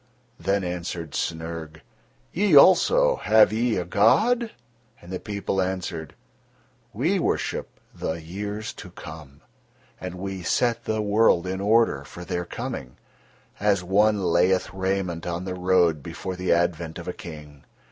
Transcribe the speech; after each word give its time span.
Then 0.39 0.63
answered 0.63 1.11
Snyrg: 1.11 1.81
"Ye 2.33 2.55
also, 2.55 3.17
have 3.17 3.53
ye 3.53 3.77
a 3.77 3.85
god?" 3.85 4.49
And 4.99 5.11
the 5.13 5.19
people 5.19 5.61
answered: 5.61 6.15
"We 6.91 7.19
worship 7.19 7.79
the 7.93 8.13
years 8.19 8.73
to 8.81 8.89
come, 8.89 9.41
and 9.99 10.15
we 10.15 10.41
set 10.41 10.85
the 10.85 11.03
world 11.03 11.45
in 11.45 11.61
order 11.61 12.03
for 12.03 12.25
their 12.25 12.45
coming, 12.45 12.97
as 13.59 13.83
one 13.83 14.23
layeth 14.23 14.73
raiment 14.73 15.27
on 15.27 15.45
the 15.45 15.53
road 15.53 16.01
before 16.01 16.35
the 16.35 16.51
advent 16.51 16.97
of 16.97 17.07
a 17.07 17.13
King. 17.13 17.63